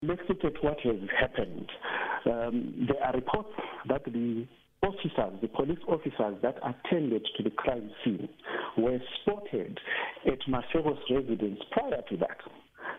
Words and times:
Let's 0.00 0.22
look 0.28 0.44
at 0.44 0.62
what 0.62 0.78
has 0.82 0.96
happened. 1.18 1.68
Um, 2.24 2.86
there 2.86 3.02
are 3.02 3.12
reports 3.14 3.48
that 3.88 4.04
the 4.04 4.46
officers, 4.80 5.40
the 5.42 5.48
police 5.48 5.78
officers 5.88 6.36
that 6.40 6.56
attended 6.62 7.26
to 7.36 7.42
the 7.42 7.50
crime 7.50 7.90
scene 8.04 8.28
were 8.76 9.00
spotted 9.20 9.80
at 10.24 10.38
Masego's 10.48 11.00
residence 11.10 11.58
prior 11.72 12.00
to 12.10 12.16
that. 12.18 12.38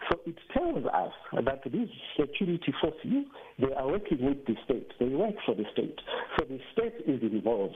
So 0.10 0.20
it 0.26 0.36
tells 0.54 0.86
us 0.86 1.14
that 1.46 1.62
these 1.72 1.88
security 2.20 2.74
forces, 2.82 3.26
they 3.60 3.74
are 3.74 3.88
working 3.88 4.26
with 4.26 4.46
the 4.46 4.56
state. 4.66 4.88
They 5.00 5.08
work 5.08 5.36
for 5.46 5.56
the 5.56 5.66
state. 5.74 6.00
So 6.38 6.46
the 6.50 6.60
state 6.74 6.96
is 7.08 7.22
involved. 7.22 7.76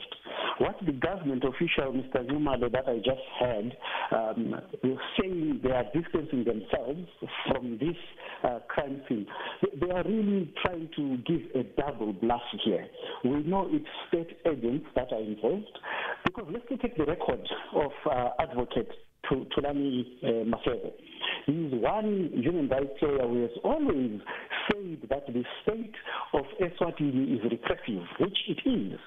What 0.57 0.77
the 0.85 0.93
government 0.93 1.43
official, 1.43 1.93
Mr. 1.93 2.25
Zumalo, 2.29 2.71
that 2.71 2.87
I 2.87 2.97
just 2.97 3.21
heard, 3.39 3.77
um, 4.11 4.55
saying 5.19 5.59
they 5.63 5.71
are 5.71 5.85
distancing 5.93 6.43
themselves 6.43 7.07
from 7.51 7.77
this 7.79 7.97
uh, 8.43 8.59
crime 8.67 9.01
scene. 9.07 9.27
They 9.79 9.91
are 9.91 10.03
really 10.03 10.53
trying 10.63 10.89
to 10.95 11.17
give 11.25 11.41
a 11.55 11.63
double 11.79 12.13
bluff 12.13 12.41
here. 12.63 12.87
We 13.23 13.43
know 13.43 13.67
it's 13.69 13.85
state 14.07 14.37
agents 14.45 14.87
that 14.95 15.11
are 15.11 15.21
involved 15.21 15.77
because 16.25 16.45
let's 16.51 16.65
at 16.83 16.97
the 16.97 17.05
record 17.05 17.47
of 17.75 17.91
uh, 18.09 18.29
advocate 18.39 18.89
Thulani 19.31 20.05
uh, 20.23 20.27
Masego. 20.45 20.91
He's 21.45 21.71
one 21.73 22.31
human 22.33 22.69
rights 22.69 22.93
lawyer 23.01 23.27
who 23.27 23.41
has 23.41 23.51
always 23.63 24.21
said 24.71 25.09
that 25.09 25.27
the 25.27 25.43
state 25.61 25.93
of 26.33 26.45
Eswatini 26.61 27.35
is 27.35 27.51
repressive, 27.51 28.07
which 28.19 28.37
it 28.47 28.59
is. 28.67 28.99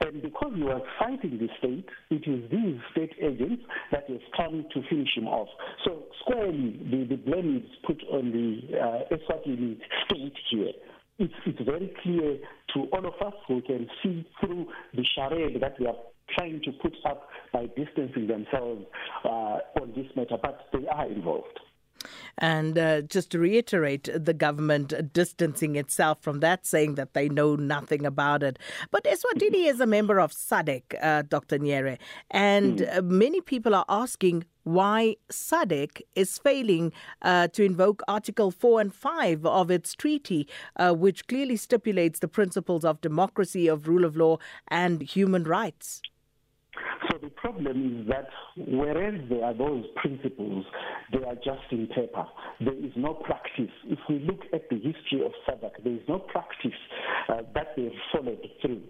And 0.00 0.22
because 0.22 0.52
he 0.56 0.62
was 0.62 0.82
fighting 0.98 1.38
the 1.38 1.48
state, 1.58 1.86
it 2.10 2.26
is 2.26 2.50
these 2.50 2.80
state 2.92 3.12
agents 3.20 3.62
that 3.90 4.08
have 4.08 4.20
come 4.36 4.64
to 4.72 4.82
finish 4.88 5.10
him 5.16 5.28
off. 5.28 5.48
So 5.84 6.04
squarely, 6.22 6.80
the, 6.90 7.16
the 7.16 7.16
blame 7.16 7.58
is 7.58 7.70
put 7.86 8.02
on 8.10 8.32
the 8.32 8.78
uh, 8.78 9.14
Eswatini 9.14 9.78
state 10.06 10.36
here. 10.50 10.72
It's, 11.18 11.34
it's 11.44 11.60
very 11.60 11.92
clear 12.02 12.38
to 12.74 12.80
all 12.92 13.06
of 13.06 13.14
us 13.26 13.34
who 13.46 13.60
can 13.62 13.86
see 14.02 14.26
through 14.40 14.66
the 14.94 15.04
charade 15.14 15.60
that 15.60 15.74
they 15.78 15.86
are 15.86 15.96
trying 16.36 16.62
to 16.62 16.72
put 16.72 16.94
up 17.04 17.28
by 17.52 17.66
distancing 17.76 18.26
themselves 18.26 18.86
uh, 19.24 19.58
on 19.80 19.92
this 19.94 20.06
matter, 20.16 20.36
but 20.40 20.66
they 20.72 20.86
are 20.88 21.06
involved. 21.06 21.60
And 22.38 22.78
uh, 22.78 23.02
just 23.02 23.30
to 23.30 23.38
reiterate, 23.38 24.08
the 24.14 24.34
government 24.34 25.12
distancing 25.12 25.76
itself 25.76 26.18
from 26.20 26.40
that, 26.40 26.66
saying 26.66 26.94
that 26.96 27.14
they 27.14 27.28
know 27.28 27.56
nothing 27.56 28.04
about 28.06 28.42
it. 28.42 28.58
But 28.90 29.04
Eswatini 29.04 29.68
is 29.68 29.80
a 29.80 29.86
member 29.86 30.20
of 30.20 30.32
SADC, 30.32 30.82
uh, 31.02 31.22
Dr. 31.22 31.58
Nyere, 31.58 31.98
and 32.30 32.78
mm. 32.78 33.04
many 33.04 33.40
people 33.40 33.74
are 33.74 33.86
asking 33.88 34.44
why 34.64 35.16
SADC 35.28 36.02
is 36.14 36.38
failing 36.38 36.92
uh, 37.22 37.48
to 37.48 37.64
invoke 37.64 38.02
Article 38.06 38.50
4 38.50 38.80
and 38.80 38.94
5 38.94 39.46
of 39.46 39.70
its 39.70 39.94
treaty, 39.94 40.48
uh, 40.76 40.92
which 40.92 41.26
clearly 41.26 41.56
stipulates 41.56 42.20
the 42.20 42.28
principles 42.28 42.84
of 42.84 43.00
democracy, 43.00 43.66
of 43.66 43.88
rule 43.88 44.04
of 44.04 44.16
law, 44.16 44.38
and 44.68 45.02
human 45.02 45.44
rights. 45.44 46.02
So 47.10 47.18
the 47.18 47.30
problem 47.30 48.00
is 48.00 48.08
that 48.08 48.28
whereas 48.56 49.20
there 49.28 49.44
are 49.44 49.54
those 49.54 49.84
principles, 49.96 50.64
they 51.12 51.24
are 51.24 51.34
just 51.36 51.70
in 51.70 51.86
paper. 51.88 52.24
There 52.60 52.74
is 52.74 52.92
no 52.96 53.14
practice. 53.14 53.70
If 53.86 53.98
we 54.08 54.20
look 54.20 54.40
at 54.52 54.68
the 54.68 54.76
history 54.76 55.24
of 55.24 55.32
SADC, 55.48 55.84
there 55.84 55.94
is 55.94 56.02
no 56.08 56.18
practice 56.18 56.78
uh, 57.28 57.42
that 57.54 57.74
they've 57.76 57.90
followed 58.12 58.46
through. 58.60 58.82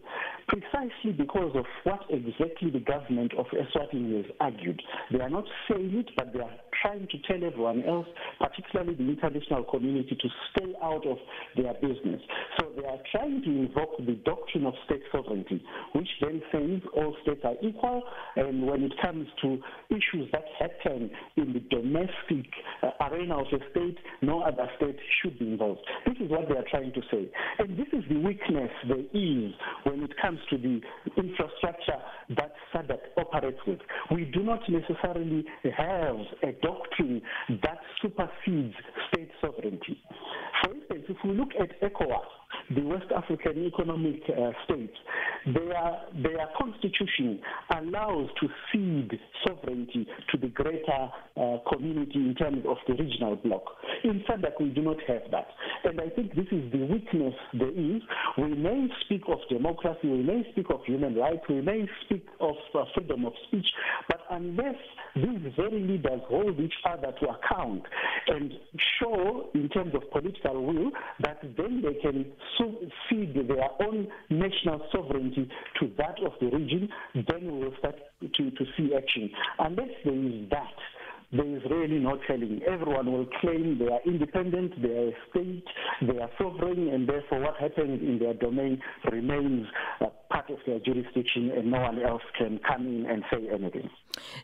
Precisely 0.48 1.12
because 1.16 1.54
of 1.54 1.64
what 1.84 2.00
exactly 2.10 2.70
the 2.70 2.80
government 2.80 3.32
of 3.38 3.46
Eswatini 3.46 4.22
has 4.22 4.32
argued. 4.40 4.80
They 5.10 5.20
are 5.20 5.30
not 5.30 5.44
saying 5.68 5.94
it, 5.94 6.10
but 6.16 6.32
they 6.32 6.40
are 6.40 6.50
trying 6.82 7.06
to 7.08 7.18
tell 7.26 7.46
everyone 7.46 7.84
else, 7.84 8.06
particularly 8.38 8.94
the 8.94 9.08
international 9.08 9.64
community, 9.64 10.16
to 10.20 10.28
stay 10.50 10.74
out 10.82 11.06
of 11.06 11.16
their 11.56 11.74
business. 11.74 12.20
So 12.58 12.72
they 12.76 12.84
are 12.86 12.98
trying 13.12 13.42
to 13.42 13.50
invoke 13.50 13.96
the 13.98 14.18
doctrine 14.24 14.66
of 14.66 14.74
state 14.84 15.02
sovereignty, 15.12 15.62
which 15.94 16.08
then 16.20 16.42
says 16.50 16.80
all 16.94 17.16
states 17.22 17.40
are 17.44 17.54
equal, 17.62 18.02
and 18.36 18.66
when 18.66 18.82
it 18.82 18.92
comes 19.00 19.28
to 19.42 19.58
issues 19.90 20.28
that 20.32 20.44
happen 20.58 21.10
in 21.36 21.52
the 21.52 21.60
domestic 21.70 22.50
uh, 22.82 22.90
arena 23.08 23.38
of 23.38 23.46
a 23.52 23.70
state, 23.70 23.98
no 24.20 24.42
other 24.42 24.68
state 24.76 24.98
should 25.22 25.38
be 25.38 25.46
involved. 25.48 25.80
This 26.06 26.16
is 26.20 26.30
what 26.30 26.48
they 26.48 26.56
are 26.56 26.66
trying 26.70 26.92
to 26.92 27.00
say. 27.10 27.30
And 27.58 27.78
this 27.78 27.88
is 27.92 28.02
the 28.08 28.18
weakness 28.18 28.70
there 28.88 28.98
is 28.98 29.52
when 29.84 30.02
it 30.02 30.12
comes 30.20 30.40
to 30.50 30.58
the 30.58 30.80
infrastructure 31.16 32.00
that 32.36 32.52
SADC 32.74 32.98
operates 33.16 33.58
with. 33.66 33.78
We 34.10 34.24
do 34.24 34.42
not 34.42 34.60
necessarily 34.68 35.44
have 35.76 36.16
a 36.42 36.52
doctrine 36.60 36.71
that 37.62 37.78
supersedes 38.00 38.74
state 39.12 39.30
sovereignty. 39.40 40.00
For 40.62 40.74
instance, 40.74 41.04
if 41.08 41.16
we 41.24 41.32
look 41.32 41.50
at 41.60 41.80
ECOWAS, 41.80 42.74
the 42.74 42.82
West 42.82 43.06
African 43.14 43.66
Economic 43.66 44.22
uh, 44.28 44.50
States, 44.64 44.94
their, 45.46 46.00
their 46.22 46.48
constitution 46.58 47.40
allows 47.76 48.28
to 48.40 48.48
cede 48.72 49.18
sovereignty 49.46 50.06
to 50.30 50.38
the 50.38 50.48
greater 50.48 51.08
uh, 51.36 51.56
community 51.72 52.16
in 52.16 52.34
terms 52.34 52.64
of 52.68 52.76
the 52.86 52.94
regional 52.94 53.36
bloc. 53.36 53.62
In 54.04 54.22
SADC, 54.28 54.60
we 54.60 54.68
do 54.70 54.82
not 54.82 54.96
have 55.08 55.22
that. 55.30 55.48
And 55.84 56.00
I 56.00 56.08
think 56.10 56.34
this 56.34 56.46
is 56.52 56.70
the 56.72 56.86
weakness 56.86 57.34
there 57.54 57.70
is. 57.70 58.02
We 58.38 58.54
may 58.54 58.88
speak 59.04 59.22
of 59.28 59.38
democracy, 59.48 60.08
we 60.08 60.22
may 60.22 60.46
speak 60.52 60.66
of 60.70 60.84
human 60.84 61.16
rights, 61.16 61.42
we 61.48 61.60
may 61.60 61.86
speak 62.04 62.26
of 62.40 62.54
uh, 62.74 62.84
freedom 62.94 63.24
of 63.24 63.32
speech, 63.48 63.66
but 64.08 64.20
unless 64.30 64.76
these 65.16 65.52
very 65.56 65.80
leaders 65.80 66.20
hold 66.28 66.58
each 66.60 66.74
other 66.84 67.12
to 67.20 67.28
account 67.28 67.82
and 68.28 68.52
show, 69.00 69.50
in 69.54 69.68
terms 69.68 69.94
of 69.94 70.10
political 70.10 70.64
will, 70.64 70.90
that 71.20 71.40
then 71.56 71.82
they 71.82 72.00
can 72.00 72.26
cede 73.08 73.34
their 73.48 73.68
own 73.86 74.08
national 74.30 74.86
sovereignty 74.92 75.31
to 75.34 75.90
that 75.98 76.16
of 76.24 76.32
the 76.40 76.46
region, 76.56 76.88
then 77.14 77.52
we 77.52 77.64
will 77.64 77.74
start 77.78 77.96
to, 78.20 78.50
to 78.50 78.64
see 78.76 78.94
action. 78.94 79.30
Unless 79.58 79.90
there 80.04 80.14
is 80.14 80.48
that, 80.50 80.74
there 81.32 81.56
is 81.56 81.62
really 81.70 81.98
no 81.98 82.18
telling. 82.26 82.60
Everyone 82.66 83.10
will 83.10 83.26
claim 83.40 83.78
they 83.78 83.86
are 83.86 84.00
independent, 84.04 84.80
they 84.82 84.90
are 84.90 85.08
a 85.08 85.12
state, 85.30 85.64
they 86.02 86.18
are 86.18 86.30
sovereign, 86.36 86.88
and 86.88 87.08
therefore 87.08 87.40
what 87.40 87.56
happens 87.56 88.02
in 88.02 88.18
their 88.18 88.34
domain 88.34 88.82
remains 89.10 89.66
uh, 90.02 90.06
part 90.30 90.50
of 90.50 90.58
their 90.66 90.78
jurisdiction, 90.78 91.50
and 91.50 91.70
no 91.70 91.80
one 91.80 92.02
else 92.02 92.22
can 92.36 92.60
come 92.68 92.86
in 92.86 93.06
and 93.06 93.24
say 93.32 93.48
anything. 93.50 93.88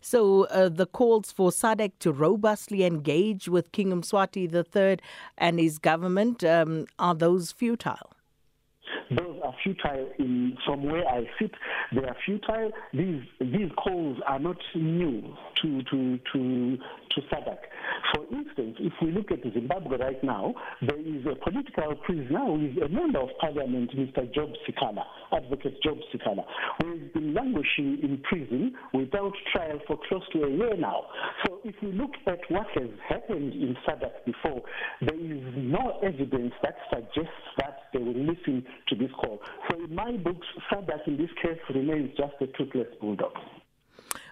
So 0.01 0.45
uh, 0.47 0.71
the 0.71 0.87
calls 0.87 1.31
for 1.31 1.51
SADC 1.51 1.93
to 2.01 2.13
robustly 2.13 2.85
engage 2.85 3.49
with 3.49 3.71
King 3.73 3.91
Mswati 3.93 4.51
III 4.51 4.99
and 5.37 5.61
his 5.61 5.79
government 5.79 6.43
um, 6.43 6.87
are 6.99 7.15
those 7.15 7.53
futile? 7.53 8.13
Those 9.11 9.41
are 9.43 9.55
futile 9.63 10.11
in 10.19 10.57
from 10.67 10.85
where 10.85 11.07
I 11.09 11.25
sit. 11.41 11.51
They 11.95 12.03
are 12.03 12.17
futile. 12.27 12.71
These 12.93 13.23
these 13.41 13.71
calls 13.83 14.19
are 14.27 14.39
not 14.39 14.57
new 14.75 15.35
to 15.63 15.83
to 15.91 16.19
to 16.33 16.79
to 17.11 17.21
SADC. 17.33 17.59
For 18.15 18.25
instance, 18.31 18.77
if 18.81 18.93
we 19.03 19.11
look 19.11 19.31
at 19.31 19.41
Zimbabwe 19.53 19.99
right 19.99 20.23
now, 20.23 20.55
there 20.83 21.01
is 21.01 21.25
a 21.27 21.35
political 21.43 21.97
prisoner 22.05 22.45
who 22.45 22.67
is 22.67 22.77
a 22.85 22.89
member 22.89 23.21
of 23.21 23.31
parliament, 23.41 23.91
Mr. 23.97 24.33
Job 24.35 24.51
Sikala, 24.67 25.05
Advocate 25.33 25.83
Job 25.83 25.99
Sikala, 26.13 26.45
who 26.81 26.99
has 26.99 27.13
been 27.13 27.35
languishing 27.35 27.99
in 28.03 28.23
prison 28.29 28.75
without 28.93 29.33
trial 29.53 29.79
for 29.87 29.99
close 30.09 30.23
to 30.33 30.45
a 30.45 30.51
year 30.51 30.77
now. 30.77 31.05
So 31.47 31.61
if 31.65 31.75
we 31.83 31.93
look 31.93 32.13
at 32.27 32.39
what 32.49 32.67
has 32.75 32.91
happened 33.09 33.53
in 33.53 33.77
SADC 33.87 34.25
before, 34.27 34.63
there 35.01 35.19
is 35.19 35.43
no 35.57 35.99
evidence 36.03 36.53
that 36.63 36.77
suggests 36.91 37.43
that 37.59 37.89
they 37.93 38.01
will 38.01 38.15
listen 38.15 38.65
to 38.89 38.97
this 38.97 39.11
call. 39.21 39.41
So 39.71 39.85
in 39.85 39.95
my 39.95 40.13
books, 40.17 40.47
SADC 40.73 41.07
in 41.07 41.17
this 41.17 41.31
case 41.43 41.59
remains 41.75 42.11
just 42.17 42.35
a 42.41 42.47
toothless 42.59 42.89
bulldog. 43.01 43.33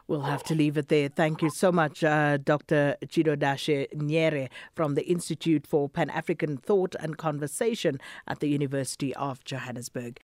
We'll 0.08 0.20
have 0.20 0.44
to 0.44 0.54
leave 0.54 0.76
it 0.76 0.86
there. 0.88 1.08
Thank 1.08 1.42
you 1.42 1.50
so 1.50 1.72
much, 1.72 2.04
uh, 2.04 2.36
Dr. 2.36 2.96
Chidodashe 3.06 3.92
Nyere 3.92 4.48
from 4.72 4.94
the 4.94 5.02
Institute 5.02 5.66
for 5.66 5.88
Pan 5.88 6.10
African 6.10 6.58
Thought 6.58 6.94
and 7.00 7.18
Conversation 7.18 7.98
at 8.28 8.38
the 8.38 8.48
University 8.48 9.12
of 9.16 9.42
Johannesburg. 9.42 10.20